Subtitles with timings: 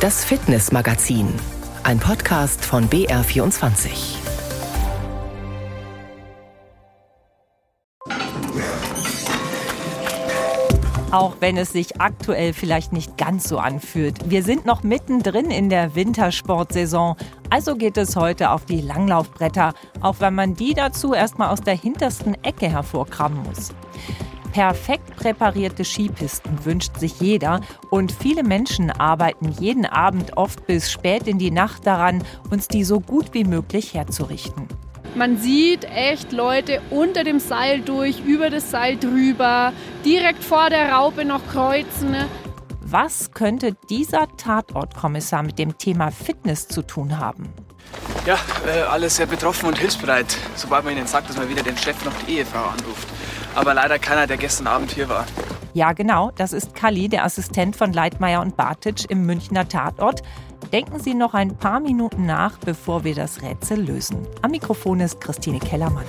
[0.00, 1.28] Das Fitnessmagazin,
[1.82, 4.16] ein Podcast von BR24.
[11.10, 14.30] Auch wenn es sich aktuell vielleicht nicht ganz so anfühlt.
[14.30, 17.16] Wir sind noch mittendrin in der Wintersportsaison.
[17.50, 21.76] Also geht es heute auf die Langlaufbretter, auch wenn man die dazu erstmal aus der
[21.76, 23.74] hintersten Ecke hervorkramen muss.
[24.52, 31.28] Perfekt präparierte Skipisten wünscht sich jeder und viele Menschen arbeiten jeden Abend oft bis spät
[31.28, 34.66] in die Nacht daran, uns die so gut wie möglich herzurichten.
[35.14, 39.72] Man sieht echt Leute unter dem Seil durch, über das Seil drüber,
[40.04, 42.16] direkt vor der Raupe noch kreuzen.
[42.80, 47.52] Was könnte dieser Tatortkommissar mit dem Thema Fitness zu tun haben?
[48.26, 51.76] Ja, äh, alles sehr betroffen und hilfsbereit, sobald man ihnen sagt, dass man wieder den
[51.76, 53.08] Chef noch die Ehefrau anruft
[53.54, 55.26] aber leider keiner, der gestern Abend hier war.
[55.72, 60.22] Ja, genau, das ist Kalli, der Assistent von Leitmeier und Bartitsch im Münchner Tatort.
[60.72, 64.26] Denken Sie noch ein paar Minuten nach, bevor wir das Rätsel lösen.
[64.42, 66.06] Am Mikrofon ist Christine Kellermann.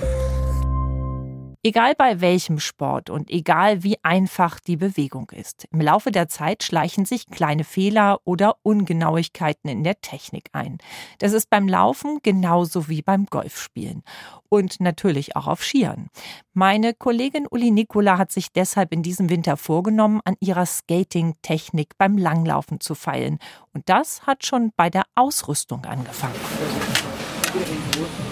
[1.64, 6.64] Egal bei welchem Sport und egal wie einfach die Bewegung ist, im Laufe der Zeit
[6.64, 10.78] schleichen sich kleine Fehler oder Ungenauigkeiten in der Technik ein.
[11.20, 14.02] Das ist beim Laufen genauso wie beim Golfspielen
[14.48, 16.08] und natürlich auch auf Skiern.
[16.52, 22.18] Meine Kollegin Uli Nikola hat sich deshalb in diesem Winter vorgenommen, an ihrer Skating-Technik beim
[22.18, 23.38] Langlaufen zu feilen.
[23.72, 26.34] Und das hat schon bei der Ausrüstung angefangen.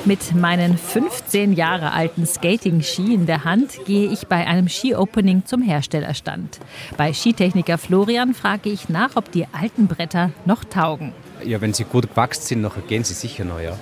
[0.05, 5.63] Mit meinen 15 Jahre alten Skating-Ski in der Hand gehe ich bei einem Ski-Opening zum
[5.63, 6.59] Herstellerstand.
[6.97, 11.13] Bei Skitechniker Florian frage ich nach, ob die alten Bretter noch taugen.
[11.45, 13.79] Ja, wenn sie gut gewachsen sind, noch gehen sie sicher noch, ja.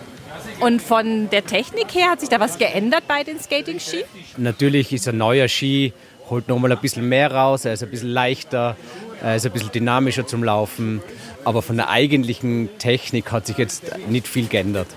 [0.61, 4.05] Und von der Technik her hat sich da was geändert bei den Skating-Ski?
[4.39, 5.92] Natürlich ist ein neuer Ski,
[6.31, 8.77] holt nochmal ein bisschen mehr raus, er ist ein bisschen leichter,
[9.22, 11.00] er ist ein bisschen dynamischer zum Laufen.
[11.44, 14.89] Aber von der eigentlichen Technik hat sich jetzt nicht viel geändert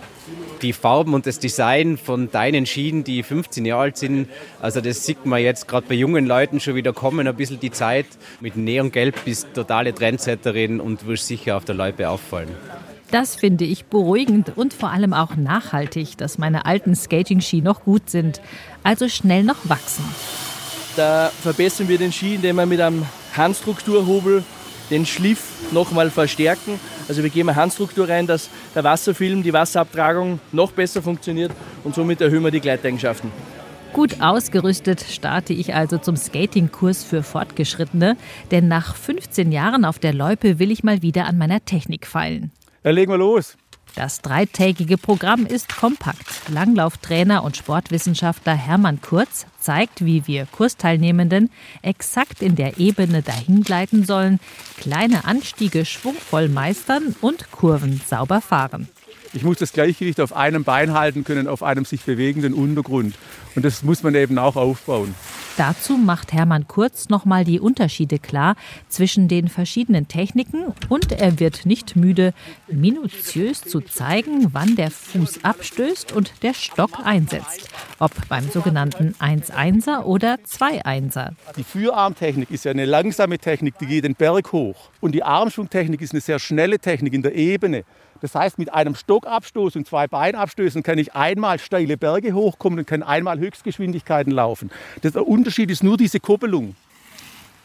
[0.61, 5.05] die Farben und das Design von deinen Schienen, die 15 Jahre alt sind, also das
[5.05, 8.05] sieht man jetzt gerade bei jungen Leuten schon wieder kommen, ein bisschen die Zeit.
[8.39, 12.49] Mit Neongelb bist totale Trendsetterin und wirst sicher auf der Loipe auffallen.
[13.11, 18.09] Das finde ich beruhigend und vor allem auch nachhaltig, dass meine alten Skating-Ski noch gut
[18.09, 18.41] sind,
[18.83, 20.05] also schnell noch wachsen.
[20.95, 23.05] Da verbessern wir den Ski, indem wir mit einem
[23.35, 24.43] Handstrukturhobel
[24.91, 26.79] den Schliff nochmal verstärken.
[27.07, 31.51] Also wir geben eine Handstruktur rein, dass der Wasserfilm, die Wasserabtragung noch besser funktioniert
[31.83, 33.31] und somit erhöhen wir die Gleiteigenschaften.
[33.93, 38.15] Gut ausgerüstet starte ich also zum Skatingkurs für Fortgeschrittene,
[38.49, 42.51] denn nach 15 Jahren auf der Loipe will ich mal wieder an meiner Technik feilen.
[42.83, 43.57] Dann legen wir los.
[43.95, 46.49] Das dreitägige Programm ist kompakt.
[46.49, 54.39] Langlauftrainer und Sportwissenschaftler Hermann Kurz zeigt, wie wir Kursteilnehmenden exakt in der Ebene dahingleiten sollen,
[54.77, 58.87] kleine Anstiege schwungvoll meistern und Kurven sauber fahren.
[59.33, 63.15] Ich muss das Gleichgewicht auf einem Bein halten können, auf einem sich bewegenden Untergrund.
[63.55, 65.15] Und das muss man eben auch aufbauen.
[65.57, 68.55] Dazu macht Hermann Kurz nochmal die Unterschiede klar
[68.89, 72.33] zwischen den verschiedenen Techniken und er wird nicht müde,
[72.67, 77.69] minutiös zu zeigen, wann der Fuß abstößt und der Stock einsetzt.
[77.99, 81.31] Ob beim sogenannten 1-1er oder 2-1er.
[81.57, 84.89] Die Führarmtechnik ist ja eine langsame Technik, die geht den Berg hoch.
[84.99, 87.83] Und die Armschwungtechnik ist eine sehr schnelle Technik in der Ebene.
[88.21, 92.85] Das heißt, mit einem Stockabstoß und zwei Beinabstößen kann ich einmal steile Berge hochkommen und
[92.85, 94.71] kann einmal Höchstgeschwindigkeiten laufen.
[95.03, 96.75] der Unterschied ist nur diese Koppelung.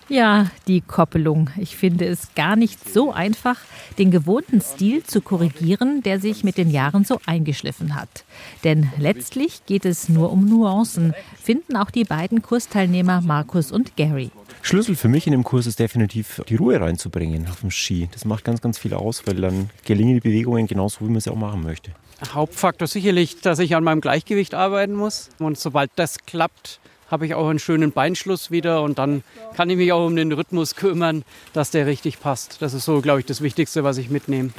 [0.08, 1.50] Ja, die Koppelung.
[1.56, 3.58] Ich finde es gar nicht so einfach,
[3.98, 8.24] den gewohnten Stil zu korrigieren, der sich mit den Jahren so eingeschliffen hat.
[8.62, 11.12] Denn letztlich geht es nur um Nuancen,
[11.42, 14.30] finden auch die beiden Kursteilnehmer Markus und Gary.
[14.62, 18.08] Schlüssel für mich in dem Kurs ist definitiv die Ruhe reinzubringen auf dem Ski.
[18.12, 21.30] Das macht ganz, ganz viel aus, weil dann gelingen die Bewegungen genauso, wie man sie
[21.30, 21.90] auch machen möchte.
[22.32, 25.30] Hauptfaktor sicherlich, dass ich an meinem Gleichgewicht arbeiten muss.
[25.38, 26.80] Und sobald das klappt,
[27.10, 29.22] habe ich auch einen schönen Beinschluss wieder und dann
[29.54, 32.60] kann ich mich auch um den Rhythmus kümmern, dass der richtig passt.
[32.60, 34.50] Das ist so, glaube ich, das Wichtigste, was ich mitnehme.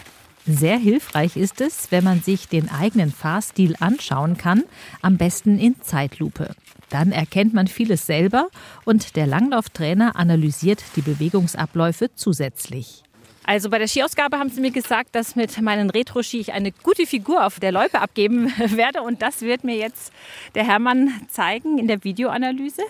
[0.46, 4.64] Sehr hilfreich ist es, wenn man sich den eigenen Fahrstil anschauen kann,
[5.02, 6.56] am besten in Zeitlupe.
[6.90, 8.48] Dann erkennt man vieles selber
[8.86, 13.04] und der Langlauftrainer analysiert die Bewegungsabläufe zusätzlich.
[13.48, 17.06] Also bei der Skiausgabe haben Sie mir gesagt, dass mit meinen Retro-Ski ich eine gute
[17.06, 19.02] Figur auf der Loipe abgeben werde.
[19.02, 20.12] Und das wird mir jetzt
[20.54, 22.82] der Hermann zeigen in der Videoanalyse,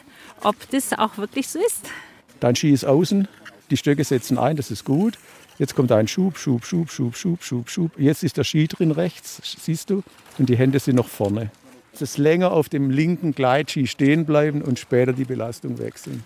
[0.42, 1.92] ob das auch wirklich so ist.
[2.40, 3.28] Dein Ski ist außen,
[3.70, 5.20] die Stöcke setzen ein, das ist gut.
[5.60, 7.92] Jetzt kommt ein Schub, Schub, Schub, Schub, Schub, Schub, Schub.
[8.00, 10.02] Jetzt ist der Ski drin rechts, siehst du,
[10.40, 11.52] und die Hände sind noch vorne.
[12.00, 16.24] Das länger auf dem linken Gleitski stehen bleiben und später die Belastung wechseln.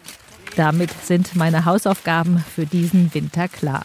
[0.55, 3.83] Damit sind meine Hausaufgaben für diesen Winter klar.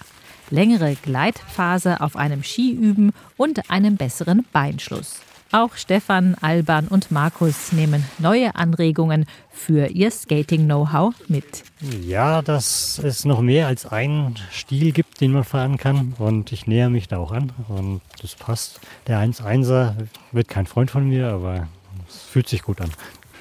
[0.50, 5.20] Längere Gleitphase auf einem Ski üben und einem besseren Beinschluss.
[5.52, 11.62] Auch Stefan, Alban und Markus nehmen neue Anregungen für ihr Skating-Know-how mit.
[12.04, 16.14] Ja, dass es noch mehr als einen Stil gibt, den man fahren kann.
[16.19, 17.52] Und ich näher mich da auch an.
[17.69, 18.81] Und das passt.
[19.06, 19.94] Der 1-1er
[20.32, 21.69] wird kein Freund von mir, aber
[22.08, 22.90] es fühlt sich gut an.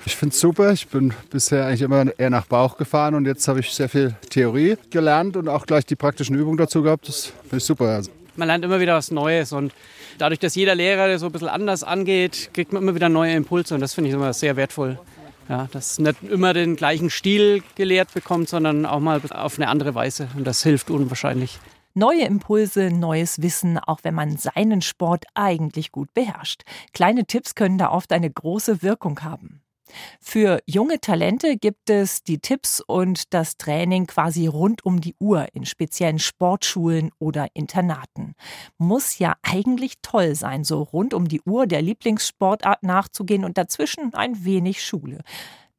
[0.05, 0.71] Ich finde es super.
[0.71, 4.15] Ich bin bisher eigentlich immer eher nach Bauch gefahren und jetzt habe ich sehr viel
[4.29, 7.07] Theorie gelernt und auch gleich die praktischen Übungen dazu gehabt.
[7.07, 7.85] Das finde ich super.
[7.85, 9.73] Also man lernt immer wieder was Neues und
[10.17, 13.73] dadurch, dass jeder Lehrer so ein bisschen anders angeht, kriegt man immer wieder neue Impulse
[13.73, 14.99] und das finde ich immer sehr wertvoll.
[15.49, 19.95] Ja, dass nicht immer den gleichen Stil gelehrt bekommt, sondern auch mal auf eine andere
[19.95, 21.59] Weise und das hilft unwahrscheinlich.
[21.93, 26.63] Neue Impulse, neues Wissen, auch wenn man seinen Sport eigentlich gut beherrscht.
[26.93, 29.61] Kleine Tipps können da oft eine große Wirkung haben.
[30.19, 35.47] Für junge Talente gibt es die Tipps und das Training quasi rund um die Uhr
[35.53, 38.35] in speziellen Sportschulen oder Internaten.
[38.77, 44.13] Muss ja eigentlich toll sein, so rund um die Uhr der Lieblingssportart nachzugehen und dazwischen
[44.13, 45.21] ein wenig Schule.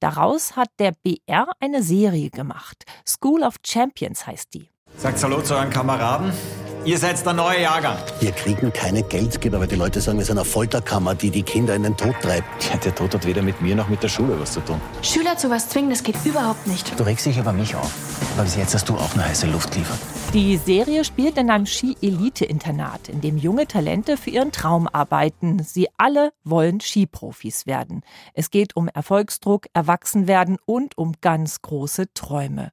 [0.00, 2.84] Daraus hat der BR eine Serie gemacht.
[3.06, 4.68] School of Champions heißt die.
[4.98, 6.32] Sagt Hallo zu euren Kameraden.
[6.86, 7.98] Ihr seid der neue Jahrgang.
[8.20, 11.74] Wir kriegen keine Geldgeber, weil die Leute sagen, wir sind eine Folterkammer, die die Kinder
[11.74, 12.46] in den Tod treibt.
[12.70, 14.80] Ja, der Tod hat weder mit mir noch mit der Schule was zu tun.
[15.02, 16.96] Schüler zu was zwingen, das geht überhaupt nicht.
[16.96, 17.92] Du regst dich über mich auf.
[18.36, 19.98] Aber bis jetzt hast du auch eine heiße Luft geliefert.
[20.32, 25.64] Die Serie spielt in einem Ski-Elite-Internat, in dem junge Talente für ihren Traum arbeiten.
[25.64, 28.02] Sie alle wollen Skiprofis werden.
[28.32, 32.70] Es geht um Erfolgsdruck, Erwachsenwerden und um ganz große Träume.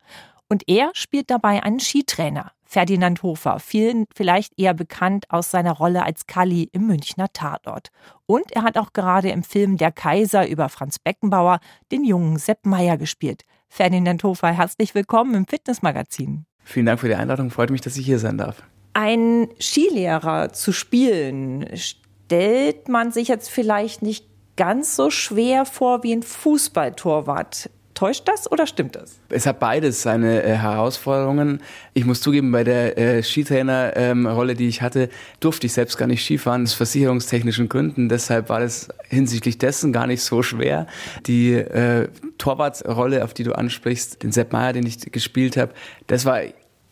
[0.50, 6.04] Und er spielt dabei einen Skitrainer, Ferdinand Hofer, vielen vielleicht eher bekannt aus seiner Rolle
[6.04, 7.90] als Kalli im Münchner Tatort.
[8.26, 11.60] Und er hat auch gerade im Film Der Kaiser über Franz Beckenbauer
[11.92, 13.44] den jungen Sepp Meyer gespielt.
[13.70, 16.48] Ferdinand Hofer, herzlich willkommen im Fitnessmagazin.
[16.64, 18.64] Vielen Dank für die Einladung, freut mich, dass ich hier sein darf.
[18.94, 24.26] Ein Skilehrer zu spielen, stellt man sich jetzt vielleicht nicht
[24.56, 27.70] ganz so schwer vor wie ein Fußballtorwart.
[27.94, 29.20] Täuscht das oder stimmt das?
[29.30, 31.62] Es hat beides seine äh, Herausforderungen.
[31.94, 35.10] Ich muss zugeben, bei der äh, Skitrainer-Rolle, ähm, die ich hatte,
[35.40, 38.10] durfte ich selbst gar nicht Skifahren, aus versicherungstechnischen Gründen.
[38.10, 40.88] Deshalb war das hinsichtlich dessen gar nicht so schwer.
[41.28, 42.08] Die äh,
[42.40, 45.74] Torwartrolle, auf die du ansprichst, den Sepp Meyer, den ich gespielt habe,
[46.08, 46.42] das war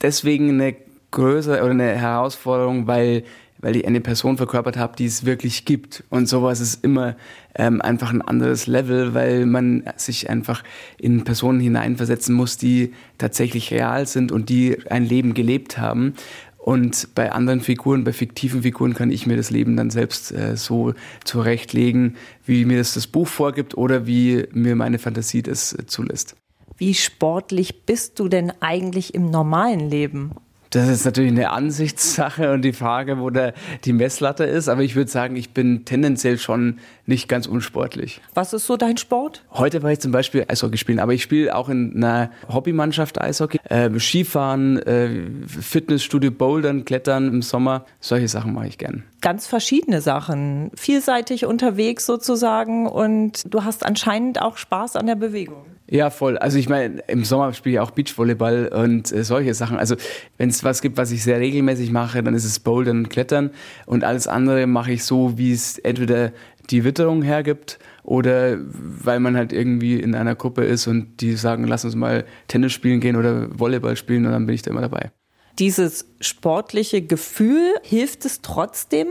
[0.02, 0.76] deswegen eine
[1.10, 3.24] größere oder eine Herausforderung, weil
[3.62, 6.04] weil ich eine Person verkörpert habe, die es wirklich gibt.
[6.10, 7.16] Und sowas ist immer
[7.56, 10.64] ähm, einfach ein anderes Level, weil man sich einfach
[10.98, 16.14] in Personen hineinversetzen muss, die tatsächlich real sind und die ein Leben gelebt haben.
[16.58, 20.56] Und bei anderen Figuren, bei fiktiven Figuren kann ich mir das Leben dann selbst äh,
[20.56, 20.94] so
[21.24, 26.36] zurechtlegen, wie mir das das Buch vorgibt oder wie mir meine Fantasie das äh, zulässt.
[26.78, 30.34] Wie sportlich bist du denn eigentlich im normalen Leben?
[30.72, 33.54] Das ist natürlich eine Ansichtssache und die Frage, wo der,
[33.84, 34.70] die Messlatte ist.
[34.70, 38.22] Aber ich würde sagen, ich bin tendenziell schon nicht ganz unsportlich.
[38.36, 39.44] Was ist so dein Sport?
[39.52, 43.60] Heute war ich zum Beispiel Eishockey spielen, aber ich spiele auch in einer Hobbymannschaft Eishockey.
[43.66, 45.10] Äh, Skifahren, äh,
[45.46, 47.86] Fitnessstudio, Bouldern, Klettern im Sommer.
[48.00, 49.04] Solche Sachen mache ich gern.
[49.20, 50.72] Ganz verschiedene Sachen.
[50.76, 55.66] Vielseitig unterwegs sozusagen und du hast anscheinend auch Spaß an der Bewegung.
[55.92, 56.38] Ja, voll.
[56.38, 59.78] Also ich meine, im Sommer spiele ich auch Beachvolleyball und äh, solche Sachen.
[59.78, 59.98] Also
[60.38, 63.50] wenn es was gibt, was ich sehr regelmäßig mache, dann ist es Bouldern und Klettern.
[63.86, 66.32] Und alles andere mache ich so, wie es entweder
[66.70, 71.66] die Witterung hergibt oder weil man halt irgendwie in einer Gruppe ist und die sagen,
[71.66, 74.80] lass uns mal Tennis spielen gehen oder Volleyball spielen und dann bin ich da immer
[74.80, 75.12] dabei.
[75.60, 79.10] Dieses sportliche Gefühl, hilft es trotzdem,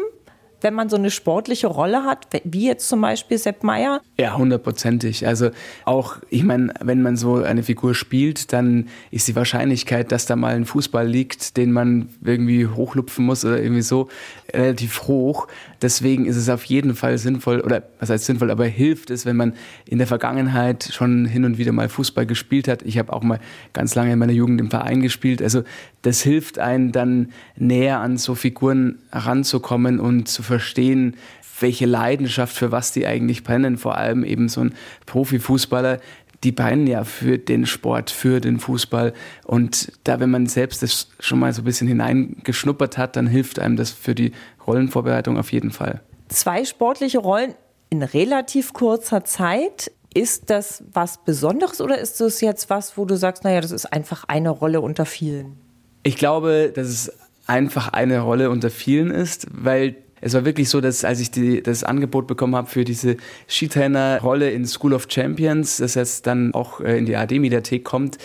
[0.62, 4.00] wenn man so eine sportliche Rolle hat, wie jetzt zum Beispiel Sepp Meier?
[4.18, 5.26] Ja, hundertprozentig.
[5.26, 5.50] Also
[5.84, 10.36] auch, ich meine, wenn man so eine Figur spielt, dann ist die Wahrscheinlichkeit, dass da
[10.36, 14.08] mal ein Fußball liegt, den man irgendwie hochlupfen muss oder irgendwie so,
[14.54, 15.48] relativ hoch.
[15.82, 19.36] Deswegen ist es auf jeden Fall sinnvoll, oder was heißt sinnvoll, aber hilft es, wenn
[19.36, 19.54] man
[19.86, 22.82] in der Vergangenheit schon hin und wieder mal Fußball gespielt hat.
[22.82, 23.40] Ich habe auch mal
[23.72, 25.42] ganz lange in meiner Jugend im Verein gespielt.
[25.42, 25.62] Also
[26.02, 31.16] das hilft einem dann näher an so Figuren heranzukommen und zu verstehen,
[31.60, 33.78] welche Leidenschaft für was die eigentlich brennen.
[33.78, 34.74] Vor allem eben so ein
[35.06, 36.00] Profifußballer,
[36.44, 39.12] die brennen ja für den Sport, für den Fußball.
[39.44, 43.58] Und da, wenn man selbst das schon mal so ein bisschen hineingeschnuppert hat, dann hilft
[43.58, 44.32] einem das für die
[44.66, 46.00] Rollenvorbereitung auf jeden Fall.
[46.28, 47.54] Zwei sportliche Rollen
[47.90, 49.90] in relativ kurzer Zeit.
[50.12, 53.86] Ist das was Besonderes oder ist das jetzt was, wo du sagst, naja, das ist
[53.92, 55.56] einfach eine Rolle unter vielen?
[56.02, 57.12] Ich glaube, dass es
[57.46, 61.62] einfach eine Rolle unter vielen ist, weil es war wirklich so, dass als ich die,
[61.62, 63.16] das Angebot bekommen habe für diese
[63.48, 68.18] Skitrainer-Rolle in School of Champions, das jetzt dann auch äh, in die ARD-Mediathek kommt,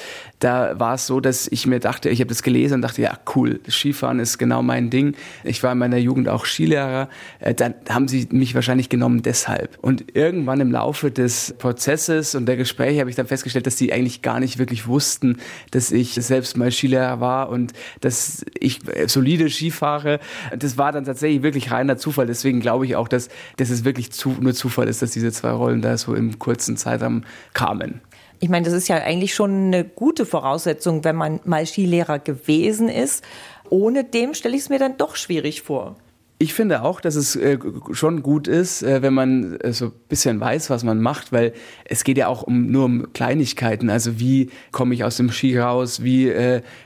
[0.45, 3.17] da war es so, dass ich mir dachte, ich habe das gelesen und dachte, ja
[3.35, 5.15] cool, Skifahren ist genau mein Ding.
[5.43, 7.09] Ich war in meiner Jugend auch Skilehrer.
[7.39, 9.75] Äh, dann haben sie mich wahrscheinlich genommen deshalb.
[9.81, 13.91] Und irgendwann im Laufe des Prozesses und der Gespräche habe ich dann festgestellt, dass sie
[13.91, 15.37] eigentlich gar nicht wirklich wussten,
[15.71, 20.19] dass ich selbst mal Skilehrer war und dass ich solide Ski fahre.
[20.55, 22.27] Das war dann tatsächlich wirklich reiner Zufall.
[22.27, 25.49] Deswegen glaube ich auch, dass, dass es wirklich zu, nur Zufall ist, dass diese zwei
[25.49, 27.23] Rollen da so im kurzen Zeitraum
[27.53, 28.01] kamen.
[28.45, 32.89] Ich meine, das ist ja eigentlich schon eine gute Voraussetzung, wenn man mal Skilehrer gewesen
[32.89, 33.23] ist.
[33.71, 35.95] Ohne dem stelle ich es mir dann doch schwierig vor.
[36.37, 37.57] Ich finde auch, dass es äh,
[37.93, 41.53] schon gut ist, äh, wenn man äh, so ein bisschen weiß, was man macht, weil
[41.85, 43.89] es geht ja auch um, nur um Kleinigkeiten.
[43.89, 46.31] Also wie komme ich aus dem Ski raus, wie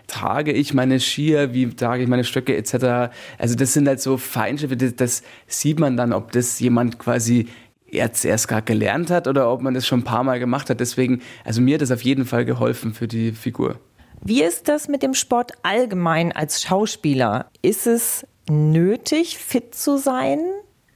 [0.08, 3.12] trage ich meine Skier, wie trage ich meine Stöcke etc.
[3.38, 7.50] Also das sind halt so Feinschiffe, das, das sieht man dann, ob das jemand quasi
[7.91, 10.79] jetzt erst gerade gelernt hat oder ob man das schon ein paar Mal gemacht hat.
[10.79, 13.79] Deswegen, also mir hat das auf jeden Fall geholfen für die Figur.
[14.22, 17.50] Wie ist das mit dem Sport allgemein als Schauspieler?
[17.62, 20.39] Ist es nötig, fit zu sein?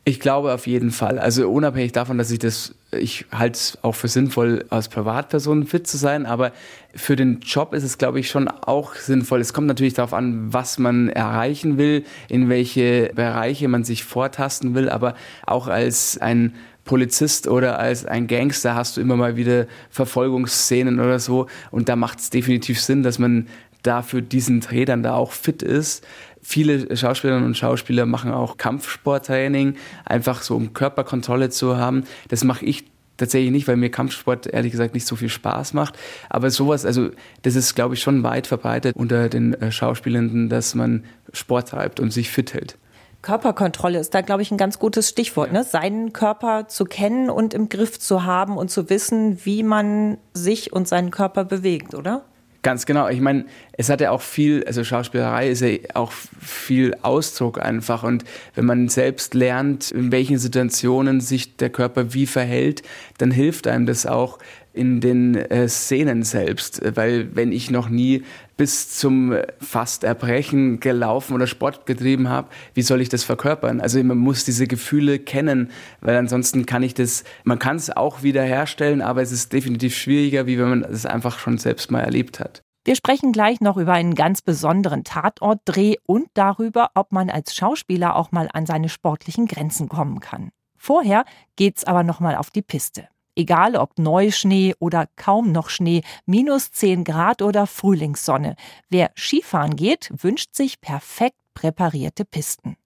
[0.05, 1.17] Ich glaube auf jeden Fall.
[1.17, 5.88] Also unabhängig davon, dass ich das, ich halte es auch für sinnvoll, als Privatperson fit
[5.88, 6.51] zu sein, aber
[6.93, 9.39] für den Job ist es, glaube ich, schon auch sinnvoll.
[9.39, 14.75] Es kommt natürlich darauf an, was man erreichen will, in welche Bereiche man sich vortasten
[14.75, 15.15] will, aber
[15.47, 16.53] auch als ein
[16.85, 21.47] Polizist oder als ein Gangster hast du immer mal wieder Verfolgungsszenen oder so.
[21.71, 23.47] Und da macht es definitiv Sinn, dass man
[23.83, 26.05] dafür diesen Dreh dann da auch fit ist.
[26.41, 29.75] Viele Schauspielerinnen und Schauspieler machen auch Kampfsporttraining,
[30.05, 32.03] einfach so um Körperkontrolle zu haben.
[32.27, 32.85] Das mache ich
[33.17, 35.97] tatsächlich nicht, weil mir Kampfsport ehrlich gesagt nicht so viel Spaß macht.
[36.29, 37.11] Aber sowas, also
[37.43, 41.99] das ist, glaube ich, schon weit verbreitet unter den äh, Schauspielenden, dass man Sport treibt
[41.99, 42.77] und sich fit hält.
[43.24, 45.51] Körperkontrolle ist da, glaube ich, ein ganz gutes Stichwort.
[45.51, 45.63] Ne?
[45.63, 50.72] Seinen Körper zu kennen und im Griff zu haben und zu wissen, wie man sich
[50.72, 52.25] und seinen Körper bewegt, oder?
[52.63, 53.10] Ganz genau.
[53.10, 58.03] Ich meine, es hat ja auch viel, also Schauspielerei ist ja auch viel Ausdruck einfach.
[58.03, 58.24] Und
[58.56, 62.82] wenn man selbst lernt, in welchen Situationen sich der Körper wie verhält,
[63.18, 64.39] dann hilft einem das auch,
[64.74, 68.24] in den äh, Szenen selbst, weil wenn ich noch nie
[68.58, 73.82] bis zum fast Erbrechen gelaufen oder Sport getrieben habe, wie soll ich das verkörpern?
[73.82, 75.70] Also man muss diese Gefühle kennen,
[76.01, 79.96] weil ansonsten kann ich das, man kann es auch wieder herstellen, aber es ist definitiv
[79.96, 82.63] schwieriger, wie wenn man es einfach schon selbst mal erlebt hat.
[82.86, 88.15] Wir sprechen gleich noch über einen ganz besonderen Tatortdreh und darüber, ob man als Schauspieler
[88.15, 90.50] auch mal an seine sportlichen Grenzen kommen kann.
[90.77, 91.24] Vorher
[91.56, 93.08] geht's aber noch mal auf die Piste.
[93.35, 98.55] Egal ob Neuschnee oder kaum noch Schnee, minus 10 Grad oder Frühlingssonne.
[98.89, 102.77] Wer Skifahren geht, wünscht sich perfekt präparierte Pisten.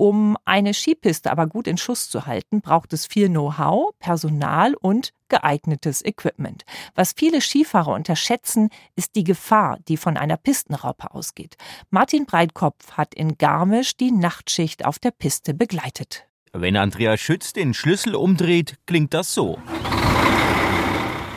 [0.00, 5.12] Um eine Skipiste aber gut in Schuss zu halten, braucht es viel Know-how, Personal und
[5.28, 6.64] geeignetes Equipment.
[6.94, 11.58] Was viele Skifahrer unterschätzen, ist die Gefahr, die von einer Pistenraupe ausgeht.
[11.90, 16.29] Martin Breitkopf hat in Garmisch die Nachtschicht auf der Piste begleitet.
[16.52, 19.58] Wenn Andreas Schütz den Schlüssel umdreht, klingt das so.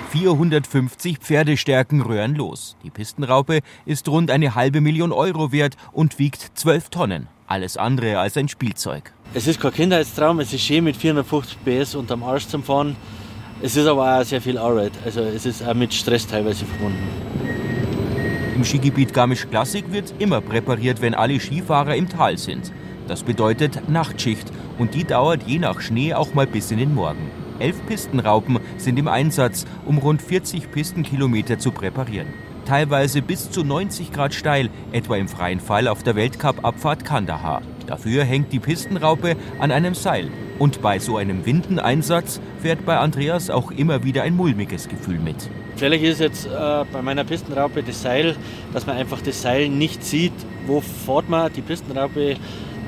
[0.09, 2.75] 450 Pferdestärken röhren los.
[2.83, 7.27] Die Pistenraupe ist rund eine halbe Million Euro wert und wiegt 12 Tonnen.
[7.45, 9.13] Alles andere als ein Spielzeug.
[9.35, 12.95] Es ist kein Kindheitstraum, es ist schön mit 450 PS unterm Arsch zum Fahren.
[13.61, 17.07] Es ist aber auch sehr viel Arbeit, also es ist auch mit Stress teilweise verbunden.
[18.55, 22.71] Im Skigebiet Garmisch Klassik wird immer präpariert, wenn alle Skifahrer im Tal sind.
[23.07, 27.29] Das bedeutet Nachtschicht und die dauert je nach Schnee auch mal bis in den Morgen.
[27.59, 32.27] Elf Pistenraupen sind im Einsatz, um rund 40 Pistenkilometer zu präparieren.
[32.65, 37.61] Teilweise bis zu 90 Grad steil, etwa im freien Fall auf der Weltcup-Abfahrt Kandahar.
[37.87, 40.29] Dafür hängt die Pistenraupe an einem Seil.
[40.59, 45.49] Und bei so einem Windeneinsatz fährt bei Andreas auch immer wieder ein mulmiges Gefühl mit.
[45.73, 48.37] Gefährlich ist jetzt äh, bei meiner Pistenraupe das Seil,
[48.71, 50.33] dass man einfach das Seil nicht sieht,
[50.65, 51.51] wo fährt man.
[51.51, 52.37] Die Pistenraupe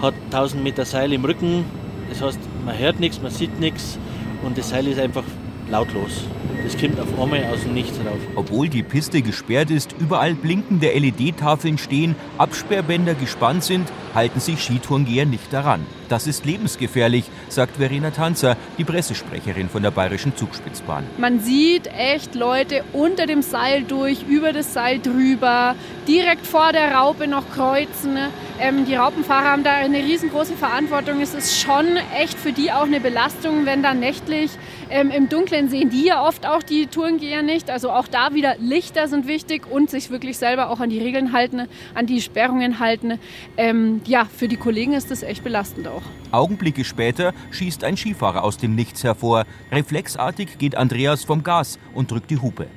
[0.01, 1.65] hat 1000 Meter Seil im Rücken.
[2.09, 3.97] Das heißt, man hört nichts, man sieht nichts
[4.43, 5.23] und das Seil ist einfach
[5.69, 6.23] lautlos.
[6.63, 8.17] Das kommt auf einmal aus dem Nichts rauf.
[8.35, 15.25] Obwohl die Piste gesperrt ist, überall blinkende LED-Tafeln stehen, Absperrbänder gespannt sind, halten sich Skitourengeher
[15.25, 15.85] nicht daran.
[16.09, 21.03] Das ist lebensgefährlich, sagt Verena Tanzer, die Pressesprecherin von der Bayerischen Zugspitzbahn.
[21.17, 25.75] Man sieht echt Leute unter dem Seil durch, über das Seil drüber,
[26.07, 28.17] direkt vor der Raupe noch kreuzen.
[28.59, 31.21] Ähm, die Raupenfahrer haben da eine riesengroße Verantwortung.
[31.21, 34.51] Es ist schon echt für die auch eine Belastung, wenn dann nächtlich
[34.89, 37.69] ähm, im Dunkeln sehen die ja oft auch die Tourengeher nicht.
[37.69, 41.31] Also auch da wieder Lichter sind wichtig und sich wirklich selber auch an die Regeln
[41.31, 43.19] halten, an die Sperrungen halten.
[43.57, 46.01] Ähm, ja, für die Kollegen ist das echt belastend auch.
[46.31, 49.45] Augenblicke später schießt ein Skifahrer aus dem Nichts hervor.
[49.71, 52.67] Reflexartig geht Andreas vom Gas und drückt die Hupe.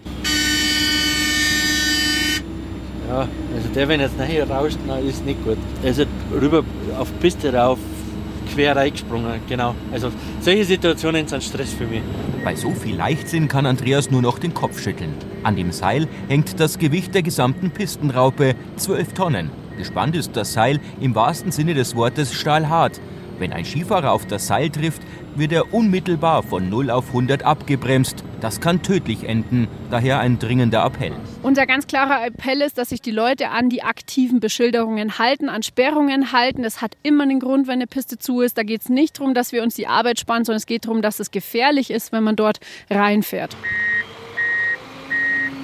[3.08, 5.56] Ja, also der, wenn jetzt nachher rauscht, na, ist nicht gut.
[5.82, 6.62] Also rüber
[6.98, 7.78] auf die Piste rauf,
[8.54, 9.74] quer reingesprungen, genau.
[9.92, 12.02] Also solche Situationen sind Stress für mich.
[12.44, 15.14] Bei so viel Leichtsinn kann Andreas nur noch den Kopf schütteln.
[15.42, 19.50] An dem Seil hängt das Gewicht der gesamten Pistenraupe, 12 Tonnen.
[19.76, 23.00] Gespannt ist das Seil im wahrsten Sinne des Wortes stahlhart.
[23.38, 25.02] Wenn ein Skifahrer auf das Seil trifft,
[25.38, 28.24] wird er unmittelbar von 0 auf 100 abgebremst.
[28.40, 31.12] Das kann tödlich enden, daher ein dringender Appell.
[31.42, 35.62] Unser ganz klarer Appell ist, dass sich die Leute an die aktiven Beschilderungen halten, an
[35.62, 36.62] Sperrungen halten.
[36.62, 38.58] Das hat immer einen Grund, wenn eine Piste zu ist.
[38.58, 41.02] Da geht es nicht darum, dass wir uns die Arbeit sparen, sondern es geht darum,
[41.02, 43.56] dass es gefährlich ist, wenn man dort reinfährt.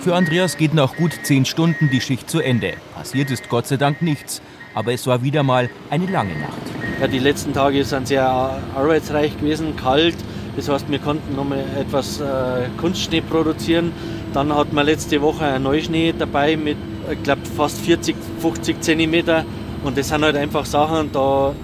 [0.05, 2.75] Für Andreas geht nach gut zehn Stunden die Schicht zu Ende.
[2.95, 4.43] Passiert ist Gott sei Dank nichts,
[4.75, 6.53] aber es war wieder mal eine lange Nacht.
[7.01, 10.17] Ja, die letzten Tage sind sehr arbeitsreich gewesen, kalt.
[10.57, 13.93] Das heißt, wir konnten noch mal etwas äh, Kunstschnee produzieren.
[14.33, 16.77] Dann hat man letzte Woche einen Neuschnee dabei mit,
[17.11, 19.45] ich glaube, fast 40, 50 Zentimeter.
[19.83, 21.55] Und das sind halt einfach Sachen, da,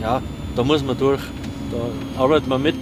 [0.00, 0.22] ja,
[0.56, 1.20] da muss man durch.
[1.70, 2.74] Da arbeitet man mit,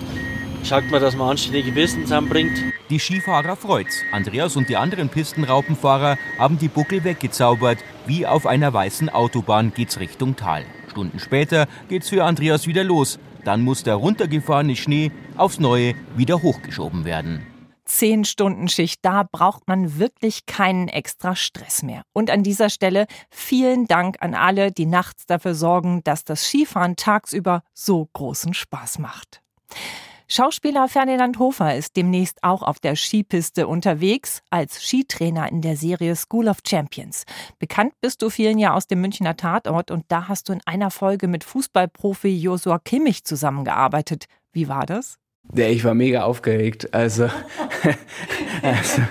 [0.64, 2.56] schaut man, dass man anständige Pisten zusammenbringt.
[2.88, 4.00] Die Skifahrer freut's.
[4.12, 7.78] Andreas und die anderen Pistenraupenfahrer haben die Buckel weggezaubert.
[8.08, 10.64] Wie auf einer weißen Autobahn geht's Richtung Tal.
[10.88, 13.18] Stunden später geht's für Andreas wieder los.
[13.44, 17.46] Dann muss der runtergefahrene Schnee aufs Neue wieder hochgeschoben werden.
[17.84, 22.00] Zehn Stunden Schicht, da braucht man wirklich keinen extra Stress mehr.
[22.14, 26.96] Und an dieser Stelle vielen Dank an alle, die nachts dafür sorgen, dass das Skifahren
[26.96, 29.42] tagsüber so großen Spaß macht.
[30.30, 36.14] Schauspieler Ferdinand Hofer ist demnächst auch auf der Skipiste unterwegs als Skitrainer in der Serie
[36.16, 37.24] School of Champions.
[37.58, 40.90] Bekannt bist du vielen ja aus dem Münchner Tatort und da hast du in einer
[40.90, 44.26] Folge mit Fußballprofi Josua Kimmich zusammengearbeitet.
[44.52, 45.16] Wie war das?
[45.54, 46.92] Ja, ich war mega aufgeregt.
[46.92, 47.24] Also,
[48.62, 49.02] also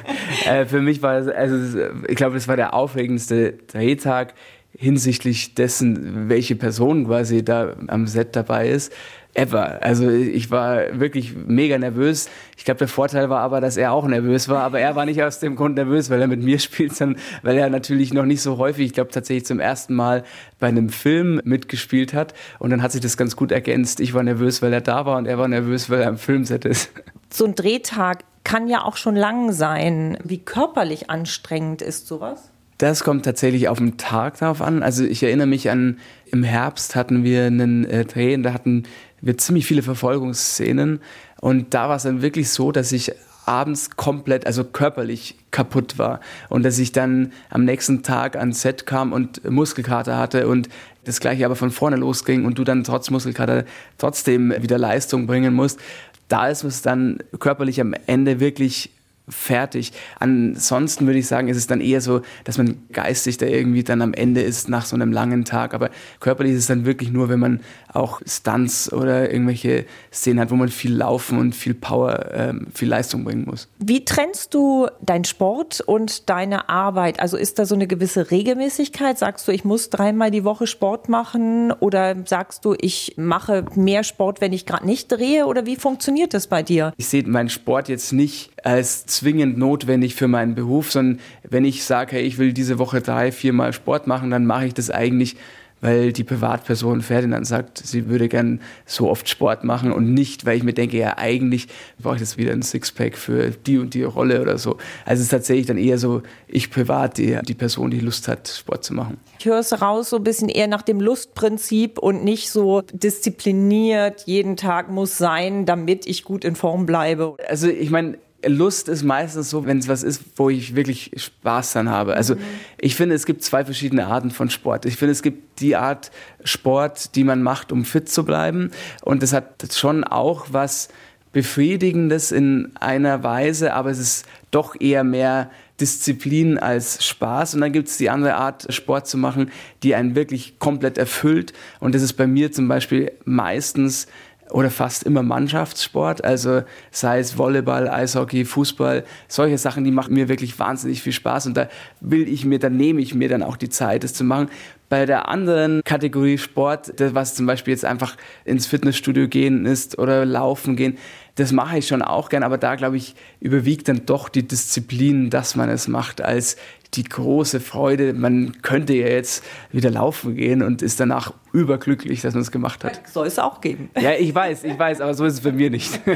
[0.45, 4.35] äh, für mich war es, also ich glaube, das war der aufregendste Drehtag
[4.77, 8.93] hinsichtlich dessen, welche Person quasi da am Set dabei ist
[9.37, 9.83] ever.
[9.83, 12.29] Also ich war wirklich mega nervös.
[12.57, 14.63] Ich glaube, der Vorteil war aber, dass er auch nervös war.
[14.63, 17.57] Aber er war nicht aus dem Grund nervös, weil er mit mir spielt, sondern weil
[17.57, 20.23] er natürlich noch nicht so häufig, ich glaube tatsächlich zum ersten Mal
[20.59, 22.33] bei einem Film mitgespielt hat.
[22.59, 23.99] Und dann hat sich das ganz gut ergänzt.
[23.99, 26.65] Ich war nervös, weil er da war und er war nervös, weil er am Filmset
[26.65, 26.91] ist.
[27.29, 30.17] So ein Drehtag kann ja auch schon lang sein.
[30.23, 32.51] Wie körperlich anstrengend ist sowas?
[32.77, 34.83] Das kommt tatsächlich auf den Tag darauf an.
[34.83, 35.97] Also ich erinnere mich an,
[36.31, 38.83] im Herbst hatten wir einen äh, Dreh und da hatten
[39.21, 40.99] wir ziemlich viele Verfolgungsszenen.
[41.41, 43.13] Und da war es dann wirklich so, dass ich
[43.45, 46.19] abends komplett, also körperlich kaputt war.
[46.49, 50.67] Und dass ich dann am nächsten Tag ans Set kam und Muskelkater hatte und
[51.05, 53.63] das gleiche aber von vorne losging und du dann trotz Muskelkater
[53.97, 55.79] trotzdem wieder Leistung bringen musst.
[56.27, 58.91] Da ist es dann körperlich am Ende wirklich
[59.29, 59.91] fertig.
[60.19, 64.01] Ansonsten würde ich sagen, ist es dann eher so, dass man geistig da irgendwie dann
[64.01, 65.73] am Ende ist nach so einem langen Tag.
[65.73, 67.61] Aber körperlich ist es dann wirklich nur, wenn man
[67.97, 72.87] auch Stunts oder irgendwelche Szenen hat, wo man viel laufen und viel Power, ähm, viel
[72.87, 73.67] Leistung bringen muss.
[73.79, 77.19] Wie trennst du deinen Sport und deine Arbeit?
[77.19, 79.17] Also ist da so eine gewisse Regelmäßigkeit?
[79.17, 81.71] Sagst du, ich muss dreimal die Woche Sport machen?
[81.71, 85.47] Oder sagst du, ich mache mehr Sport, wenn ich gerade nicht drehe?
[85.47, 86.93] Oder wie funktioniert das bei dir?
[86.97, 91.83] Ich sehe meinen Sport jetzt nicht als zwingend notwendig für meinen Beruf, sondern wenn ich
[91.83, 95.37] sage, hey, ich will diese Woche drei, viermal Sport machen, dann mache ich das eigentlich
[95.81, 100.57] weil die Privatperson Ferdinand sagt, sie würde gern so oft Sport machen und nicht, weil
[100.57, 101.67] ich mir denke, ja, eigentlich
[101.99, 104.77] brauche ich jetzt wieder ein Sixpack für die und die Rolle oder so.
[105.05, 108.47] Also es ist tatsächlich dann eher so, ich privat, die, die Person, die Lust hat,
[108.47, 109.17] Sport zu machen.
[109.39, 114.23] Ich höre es raus, so ein bisschen eher nach dem Lustprinzip und nicht so diszipliniert,
[114.25, 117.35] jeden Tag muss sein, damit ich gut in Form bleibe.
[117.47, 121.73] Also ich meine, Lust ist meistens so, wenn es was ist, wo ich wirklich Spaß
[121.73, 122.15] dann habe.
[122.15, 122.39] Also mhm.
[122.77, 124.85] ich finde, es gibt zwei verschiedene Arten von Sport.
[124.85, 126.11] Ich finde, es gibt die Art
[126.43, 128.71] Sport, die man macht, um fit zu bleiben.
[129.03, 130.89] Und das hat schon auch was
[131.31, 137.53] Befriedigendes in einer Weise, aber es ist doch eher mehr Disziplin als Spaß.
[137.53, 139.51] Und dann gibt es die andere Art, Sport zu machen,
[139.83, 141.53] die einen wirklich komplett erfüllt.
[141.79, 144.07] Und das ist bei mir zum Beispiel meistens
[144.51, 150.29] oder fast immer Mannschaftssport, also sei es Volleyball, Eishockey, Fußball, solche Sachen, die machen mir
[150.29, 151.67] wirklich wahnsinnig viel Spaß und da
[151.99, 154.49] will ich mir, dann nehme ich mir dann auch die Zeit, das zu machen.
[154.89, 160.23] Bei der anderen Kategorie Sport, was zum Beispiel jetzt einfach ins Fitnessstudio gehen ist oder
[160.23, 160.97] laufen gehen,
[161.35, 165.29] das mache ich schon auch gern, aber da glaube ich überwiegt dann doch die Disziplin,
[165.29, 166.57] dass man es macht, als
[166.93, 168.13] die große Freude.
[168.13, 172.83] Man könnte ja jetzt wieder laufen gehen und ist danach überglücklich, dass man es gemacht
[172.83, 173.01] hat.
[173.07, 173.89] Soll es auch geben.
[173.99, 175.99] Ja, ich weiß, ich weiß, aber so ist es bei mir nicht.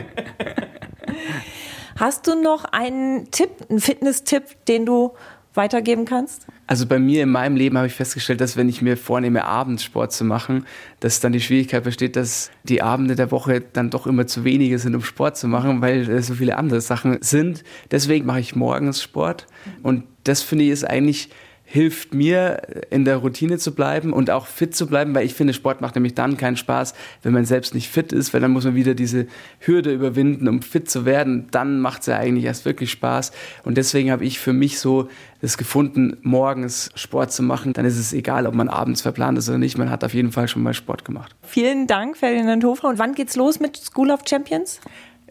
[1.97, 5.13] Hast du noch einen Tipp, einen Fitness-Tipp, den du
[5.53, 6.47] weitergeben kannst?
[6.67, 9.83] Also bei mir in meinem Leben habe ich festgestellt, dass wenn ich mir vornehme, abends
[9.83, 10.65] Sport zu machen,
[11.01, 14.79] dass dann die Schwierigkeit besteht, dass die Abende der Woche dann doch immer zu wenige
[14.79, 17.63] sind, um Sport zu machen, weil so viele andere Sachen sind.
[17.91, 19.47] Deswegen mache ich morgens Sport
[19.83, 21.29] und das finde ich ist eigentlich
[21.71, 25.53] hilft mir, in der Routine zu bleiben und auch fit zu bleiben, weil ich finde,
[25.53, 28.65] Sport macht nämlich dann keinen Spaß, wenn man selbst nicht fit ist, weil dann muss
[28.65, 29.25] man wieder diese
[29.59, 31.47] Hürde überwinden, um fit zu werden.
[31.51, 33.31] Dann macht es ja eigentlich erst wirklich Spaß.
[33.63, 35.07] Und deswegen habe ich für mich so
[35.39, 37.71] das gefunden, morgens Sport zu machen.
[37.71, 39.77] Dann ist es egal, ob man abends verplant ist oder nicht.
[39.77, 41.33] Man hat auf jeden Fall schon mal Sport gemacht.
[41.41, 42.89] Vielen Dank, Ferdinand Hofer.
[42.89, 44.81] Und wann geht's los mit School of Champions?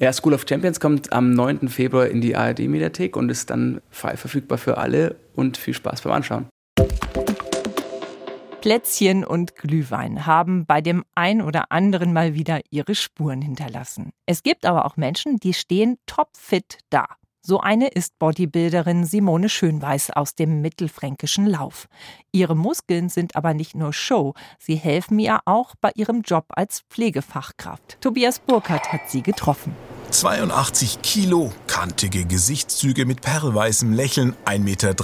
[0.02, 1.68] Ja, School of Champions kommt am 9.
[1.68, 6.14] Februar in die ARD-Mediathek und ist dann frei verfügbar für alle und viel Spaß beim
[6.14, 6.48] Anschauen.
[8.62, 14.10] Plätzchen und Glühwein haben bei dem ein oder anderen mal wieder ihre Spuren hinterlassen.
[14.24, 17.04] Es gibt aber auch Menschen, die stehen topfit da.
[17.42, 21.88] So eine ist Bodybuilderin Simone Schönweiß aus dem mittelfränkischen Lauf.
[22.32, 26.82] Ihre Muskeln sind aber nicht nur Show, sie helfen ihr auch bei ihrem Job als
[26.90, 27.98] Pflegefachkraft.
[28.00, 29.74] Tobias Burkhardt hat sie getroffen.
[30.10, 34.94] 82 Kilo, kantige Gesichtszüge mit perlweißem Lächeln, 1,83 Meter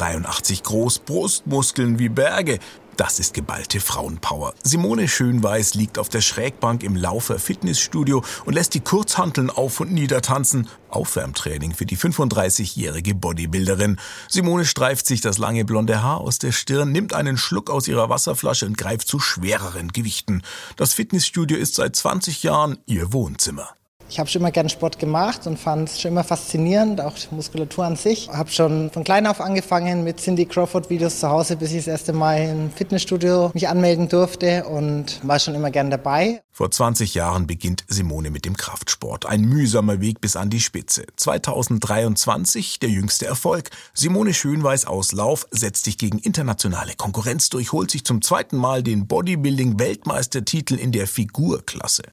[0.62, 2.58] groß, Brustmuskeln wie Berge.
[2.96, 4.54] Das ist geballte Frauenpower.
[4.62, 9.92] Simone Schönweiß liegt auf der Schrägbank im Laufer Fitnessstudio und lässt die Kurzhanteln auf und
[9.92, 10.68] nieder tanzen.
[10.88, 13.98] Aufwärmtraining für die 35-jährige Bodybuilderin.
[14.28, 18.08] Simone streift sich das lange blonde Haar aus der Stirn, nimmt einen Schluck aus ihrer
[18.08, 20.42] Wasserflasche und greift zu schwereren Gewichten.
[20.76, 23.75] Das Fitnessstudio ist seit 20 Jahren ihr Wohnzimmer.
[24.08, 27.34] Ich habe schon immer gern Sport gemacht und fand es schon immer faszinierend, auch die
[27.34, 28.28] Muskulatur an sich.
[28.28, 31.88] Habe schon von klein auf angefangen mit Cindy Crawford Videos zu Hause, bis ich das
[31.88, 36.42] erste Mal im Fitnessstudio mich anmelden durfte und war schon immer gern dabei.
[36.52, 39.26] Vor 20 Jahren beginnt Simone mit dem Kraftsport.
[39.26, 41.04] Ein mühsamer Weg bis an die Spitze.
[41.16, 43.70] 2023 der jüngste Erfolg.
[43.92, 48.82] Simone Schönweiß aus Lauf setzt sich gegen internationale Konkurrenz durch, holt sich zum zweiten Mal
[48.82, 52.04] den Bodybuilding-Weltmeistertitel in der Figurklasse.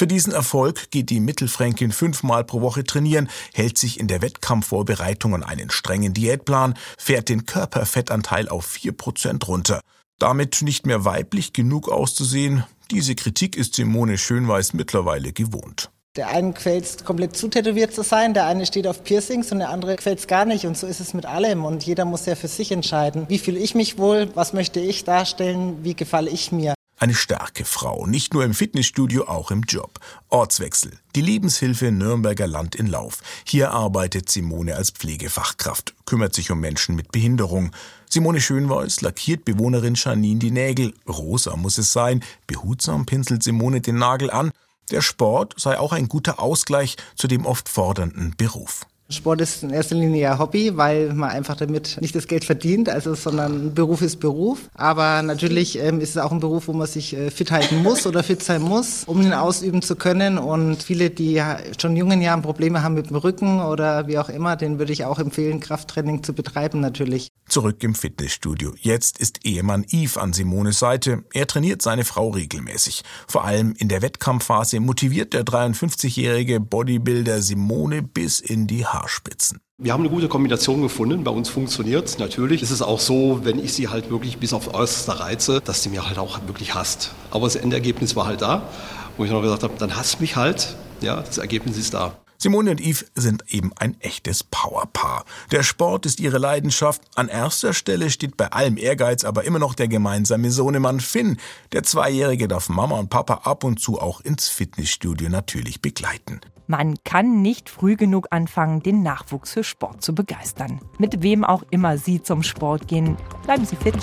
[0.00, 5.34] Für diesen Erfolg geht die Mittelfränkin fünfmal pro Woche trainieren, hält sich in der Wettkampfvorbereitung
[5.34, 9.82] an einen strengen Diätplan, fährt den Körperfettanteil auf 4% runter.
[10.18, 15.90] Damit nicht mehr weiblich genug auszusehen, diese Kritik ist Simone Schönweiß mittlerweile gewohnt.
[16.16, 19.96] Der eine quält komplett zutätowiert zu sein, der eine steht auf Piercings und der andere
[19.96, 20.64] quält gar nicht.
[20.64, 21.66] Und so ist es mit allem.
[21.66, 23.26] Und jeder muss ja für sich entscheiden.
[23.28, 24.30] Wie fühle ich mich wohl?
[24.34, 25.84] Was möchte ich darstellen?
[25.84, 26.72] Wie gefalle ich mir?
[27.02, 30.00] Eine starke Frau, nicht nur im Fitnessstudio, auch im Job.
[30.28, 30.92] Ortswechsel.
[31.16, 33.22] Die Lebenshilfe Nürnberger Land in Lauf.
[33.46, 37.70] Hier arbeitet Simone als Pflegefachkraft, kümmert sich um Menschen mit Behinderung.
[38.10, 40.92] Simone Schönweiß lackiert Bewohnerin Janine die Nägel.
[41.08, 42.22] Rosa muss es sein.
[42.46, 44.52] Behutsam pinselt Simone den Nagel an.
[44.90, 48.84] Der Sport sei auch ein guter Ausgleich zu dem oft fordernden Beruf.
[49.10, 52.88] Sport ist in erster Linie ja Hobby, weil man einfach damit nicht das Geld verdient,
[52.88, 54.70] also sondern Beruf ist Beruf.
[54.74, 58.06] Aber natürlich ähm, ist es auch ein Beruf, wo man sich äh, fit halten muss
[58.06, 60.38] oder fit sein muss, um ihn ausüben zu können.
[60.38, 61.42] Und viele, die
[61.80, 64.92] schon in jungen Jahren Probleme haben mit dem Rücken oder wie auch immer, den würde
[64.92, 67.28] ich auch empfehlen, Krafttraining zu betreiben natürlich.
[67.48, 68.74] Zurück im Fitnessstudio.
[68.78, 71.24] Jetzt ist Ehemann Yves an Simones Seite.
[71.32, 73.02] Er trainiert seine Frau regelmäßig.
[73.26, 78.99] Vor allem in der Wettkampfphase motiviert der 53-jährige Bodybuilder Simone bis in die Haare.
[79.00, 79.60] Haarspitzen.
[79.78, 81.24] Wir haben eine gute Kombination gefunden.
[81.24, 84.74] Bei uns funktioniert Natürlich ist es auch so, wenn ich sie halt wirklich bis auf
[84.74, 87.14] äußerste reize, dass sie mir halt auch wirklich hasst.
[87.30, 88.68] Aber das Endergebnis war halt da,
[89.16, 90.76] wo ich noch gesagt habe, dann hasst mich halt.
[91.00, 92.16] Ja, das Ergebnis ist da.
[92.36, 95.24] Simone und Yves sind eben ein echtes Powerpaar.
[95.50, 97.02] Der Sport ist ihre Leidenschaft.
[97.14, 101.36] An erster Stelle steht bei allem Ehrgeiz aber immer noch der gemeinsame Sohnemann Finn.
[101.72, 106.40] Der Zweijährige darf Mama und Papa ab und zu auch ins Fitnessstudio natürlich begleiten.
[106.70, 110.78] Man kann nicht früh genug anfangen, den Nachwuchs für Sport zu begeistern.
[110.98, 113.96] Mit wem auch immer Sie zum Sport gehen, bleiben Sie fit.